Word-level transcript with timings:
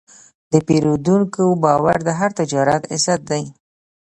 د 0.51 0.53
پیرودونکي 0.67 1.43
باور 1.63 1.97
د 2.03 2.09
هر 2.19 2.31
تجارت 2.39 2.81
عزت 2.93 3.21
دی. 3.31 3.43